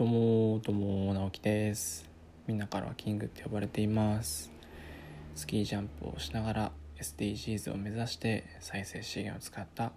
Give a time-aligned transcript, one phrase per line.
[0.00, 2.08] どうもどうも直樹です。
[2.46, 4.50] みんなからはキングって呼ばれています。
[5.34, 9.92] スキージャンプをしながら SDGs を目指して再生資源を使った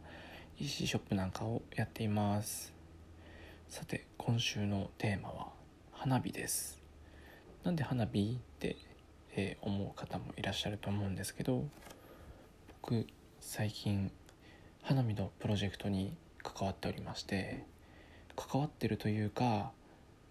[0.60, 2.74] EC ショップなんかをやっています。
[3.70, 5.48] さて今週のテーマは
[5.94, 6.82] 花火です。
[7.64, 8.76] なんで花火って、
[9.38, 11.64] えー、思う方もいらっしゃると思うんですけど
[12.82, 13.08] 僕
[13.40, 14.12] 最近
[14.82, 16.14] 花火のプロジェクトに
[16.44, 17.64] 関わっておりまして
[18.36, 19.72] 関わってるというか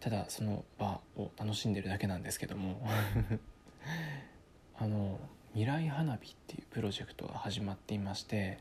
[0.02, 2.80] ただその場を楽しんでるだけなんですけども。
[4.76, 5.20] あの
[5.52, 8.58] 未来花火っていうプロジェクトが始まっていまして、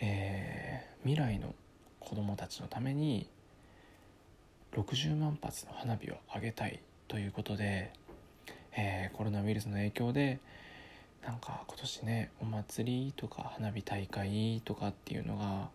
[0.00, 1.54] えー、未来の
[2.00, 3.28] 子どもたちのために
[4.72, 7.92] 60万発の花火を上げたいということで、
[8.72, 10.38] えー、コロナウイルスの影響で
[11.22, 15.68] なんか今年ねお祭りとか花火大会とかっていうのが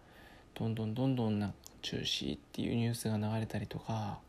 [0.55, 4.19] どんどんどんどんな中止っていうニュースが流れたりとか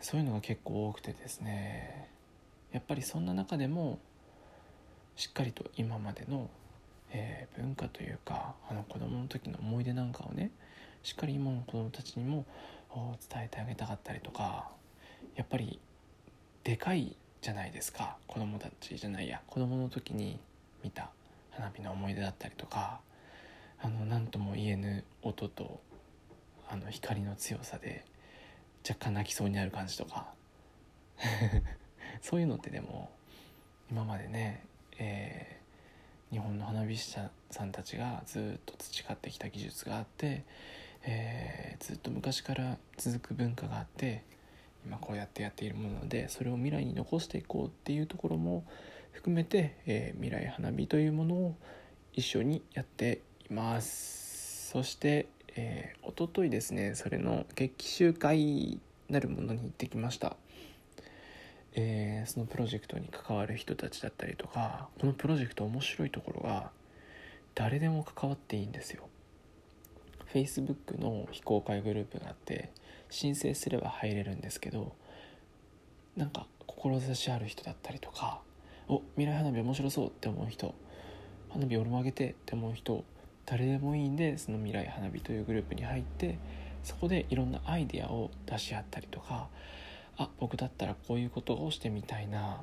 [0.00, 2.08] そういうのが結構多くてですね
[2.72, 3.98] やっぱりそんな中でも
[5.16, 6.50] しっかりと今までの、
[7.10, 10.50] えー、文化というかあの子供の時の思い出なんかをね
[11.02, 12.44] しっかり今の子供たちにも
[13.30, 14.68] 伝えてあげたかったりとか
[15.34, 15.78] やっぱり
[16.64, 20.38] でかいじゃないですか子供たちじゃないや子供の時に
[20.82, 21.10] 見た
[21.50, 23.00] 花火の思い出だったりとか
[23.80, 25.80] あの何とも言えぬ音と
[26.68, 28.04] あの光の強さで
[28.88, 30.32] 若干泣きそうになる感じとか。
[32.20, 33.10] そういうのってでも
[33.90, 34.64] 今までね、
[34.98, 37.10] えー、日本の花火師
[37.50, 40.44] さんたちがずっと培ってきた技術があって、
[41.04, 44.22] えー、ずっと昔から続く文化があって
[44.84, 48.64] 今こうやってやっているものでそれを未来に残していこうっていうところも
[49.12, 51.56] 含めて、えー、未来花火というものを
[52.12, 54.70] 一緒にやっています。
[54.70, 55.26] そして
[55.58, 60.36] えー、一昨日ですねそれの決起集会なるものに行ってきました、
[61.74, 66.70] えー、そのプロジェクトに関わる人たちだったりとかこのプロジェクト面白いところが
[67.54, 69.08] 誰でも関わっていいんですよ。
[70.34, 72.70] Facebook の非公開グループがあって
[73.08, 74.94] 申請すれば入れるんですけど
[76.16, 78.40] なんか志ある人だったりとか
[78.88, 80.74] お未来花火面白そうって思う人
[81.48, 83.04] 花火俺もあげてって思う人
[83.46, 86.38] 誰でもいいんでその未来花火というグループに入って
[86.82, 89.48] そこでいろんなアイデアを出し合ったりとか
[90.18, 92.62] あ僕だったらこういうことをしてみたいな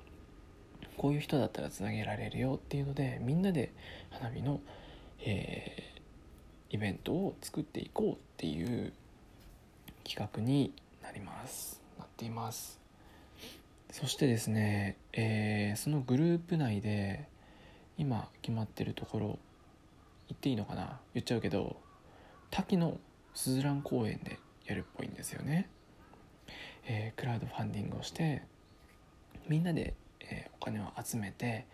[0.97, 3.71] こういう人だったらつなげられるよっていうのでみんなで
[4.11, 4.59] 花火の、
[5.21, 8.93] えー、イベントを作っていこうっていう
[10.03, 11.81] 企画になります。
[11.97, 12.79] なっています。
[13.91, 17.27] そしてですね、えー、そのグループ内で
[17.97, 19.39] 今決まってるところ
[20.43, 20.99] っていいのかな？
[21.13, 21.77] 言っちゃうけど
[22.51, 22.97] 滝の
[23.33, 25.69] すずらん公園でやるっぽいんですよね、
[26.85, 28.43] えー、クラウドファンディングをして
[29.47, 31.65] みんなで、えー、お金を集めて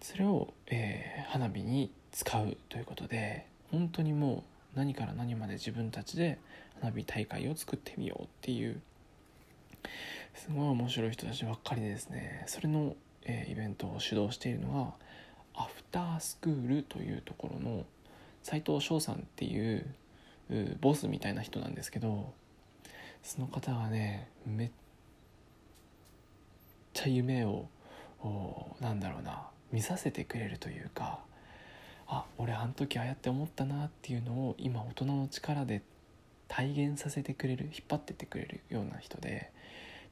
[0.00, 4.42] それを、えー、花火に使うということで本当にも
[4.74, 6.40] う何から何まで自分たちで
[6.80, 8.80] 花火大会を作ってみようっていう
[10.34, 12.42] すごい面白い人たちばっかりでですね。
[12.46, 15.06] それの、えー、イベントを主導しているのが
[15.58, 17.84] アフタースクールというところの
[18.42, 19.86] 斉藤翔さんっていう
[20.80, 22.32] ボスみたいな人なんですけど
[23.22, 24.70] その方がねめっ
[26.94, 27.68] ちゃ夢を
[28.80, 31.18] なんだろうな見させてくれるというか
[32.06, 35.82] あ俺あの時ああやって思ったなっていうのを今大人の力で
[36.46, 39.52] 体現させてくれる引っ張ってってくれるような人で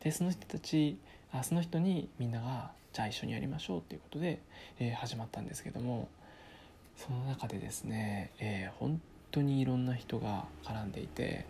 [0.00, 0.98] でその人たち
[1.32, 4.40] あその人にみんながじゃあ一緒にやりましょうっていうことで、
[4.78, 6.08] えー、始まったんですけども
[6.96, 11.44] その中でですね、えー、本当にいろんな人が絡んでいて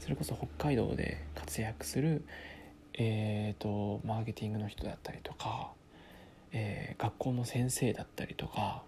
[0.00, 2.24] それこそ北海道で活躍する、
[2.94, 5.70] えーと、マーケティングの人だったりとか、
[6.52, 8.82] えー、学校の先生だったりとか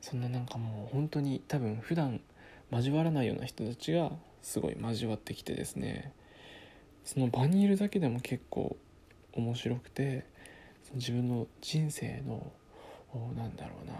[0.00, 2.20] そんななんかもう本当に多分普段
[2.70, 4.10] 交わらないような人たちが
[4.42, 6.12] すごい交わってきてですね
[7.04, 8.76] その場にいるだけでも結構
[9.34, 10.24] 面白くて
[10.84, 12.46] その自分の人生の
[13.36, 13.94] なんだろうな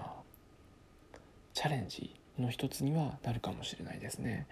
[1.55, 4.47] チャレンジの一つにはなるかもしれないですね、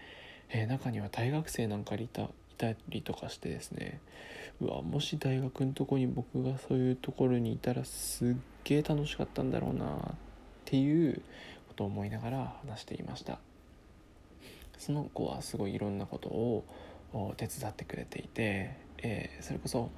[0.50, 2.28] えー、中には大学生なんかいたい
[2.60, 4.00] たりとかしてですね。
[4.60, 10.14] うわもし大学のとこに僕がそういうところにいたらすっげえ楽しかったんだろうなっ
[10.66, 11.22] ていう
[11.68, 13.38] ことを思いながら話していました。
[14.76, 16.64] その子はすごいいろんなことを
[17.36, 19.90] 手伝ってくれていて、えー、それこそ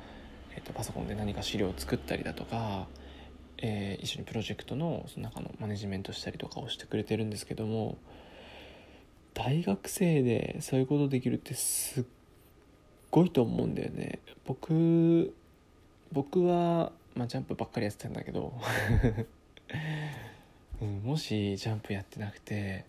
[0.55, 2.87] えーと、パソコンで何か資料を作ったりだとか、
[3.59, 7.97] えー、一緒にプロジェクトのその中のマネジメントしたりとかをしてくれてるんですけども
[9.35, 12.05] 大学生でそういうことできるってすっ
[13.11, 14.19] ごいと思うんだよね。
[14.45, 15.35] 僕
[16.13, 18.53] 僕は、まあ、ジャンプばっかりやってたんだけど、
[20.83, 22.85] うん、もしジャンプやってなくて、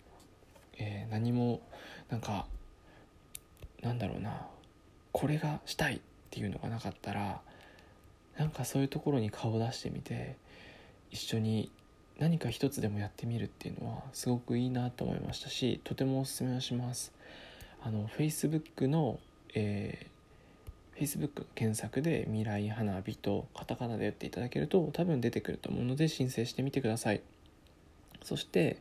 [0.76, 1.62] えー、何も
[2.10, 2.46] なんか
[3.84, 4.46] なんだろうな
[5.12, 6.00] これがしたいっ
[6.30, 7.40] ていうのがなかったら
[8.36, 10.36] なんかそういうところに顔を出してみて
[11.10, 11.70] 一緒に
[12.18, 17.12] 何か一つでもやってみるっていうのはすごくいいなと思いましたしとてもおすすめをします。
[17.82, 19.18] あの Facebook の、
[19.54, 27.20] えー、Facebook 検索で未来花火とカタカナで打っていただけると多分出てくると思うので申請してみてください。
[28.22, 28.78] そして、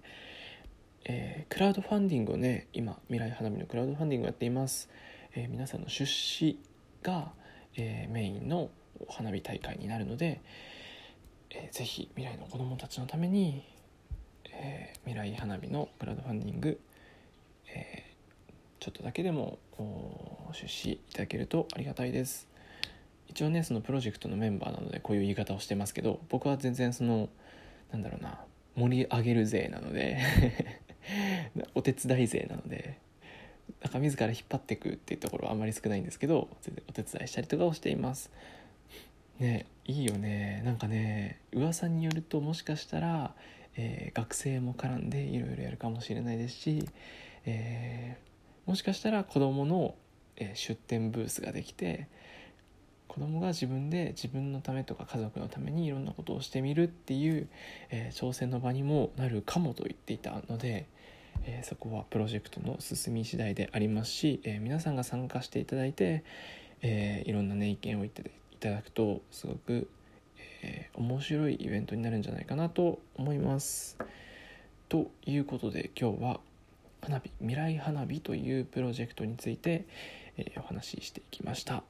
[1.05, 4.89] えー、クラウドファンディングをね今未来花火のクラウドファンディングをやっています、
[5.35, 6.59] えー、皆さんの出資
[7.01, 7.31] が、
[7.75, 8.69] えメインの
[9.09, 10.41] 花火大会になるので、
[11.50, 13.63] えー、ぜひ未来の子どもたちのために、
[14.51, 16.79] えー、未来花火のクラウドファンディング、
[17.67, 18.03] え、
[18.79, 19.59] ちょっとだけでも
[20.53, 22.47] 出資いただけるとありがたいです。
[23.27, 27.29] 一応ねそのプロジェクトのメンバーなのでこういう言い方をしてますけど僕は全然その
[27.91, 28.39] なんだろうな
[28.75, 30.19] 盛り上げる勢なので
[31.75, 32.97] お手伝い勢なので
[33.81, 36.50] なんか自ら引っ張っていくっていうところはあまり少ないんですけど
[36.88, 38.31] お手伝いしたりとかをしています。
[39.39, 40.61] ねいいよね。
[40.63, 43.35] なんかね噂によるともしかしたら、
[43.75, 46.88] えー、学生も絡んでいろいろやるかもしれないですし、
[47.45, 49.95] えー、もしかしたら子どもの、
[50.38, 52.07] えー、出店ブースができて
[53.13, 57.48] 子供が自分で自分のためとか家族のためにいろんなことをしてみるっていう、
[57.89, 60.88] えー、挑戦の場にもなるかもと言っていたので、
[61.45, 66.24] えー、そこはプロジェクトの進み次第でありますし、えー、皆さんが参加していただいて、
[66.81, 68.30] えいろんな、ね、意見を言って
[68.63, 69.89] ただくとすごく、
[70.62, 73.98] え、面白いイベントになるんじゃないかなと思います。
[74.88, 76.39] ということで今日は
[77.01, 79.86] 花火未来花火というプロジェクトについて、
[80.38, 81.83] え、お話ししていきました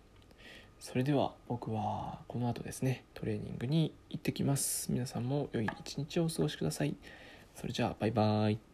[0.84, 4.92] それでは僕はこの後ですねトレーニングに行ってきます。
[4.92, 6.94] 皆さんも良い一日をお過ごしください。
[7.56, 8.73] それじゃあバイバイ。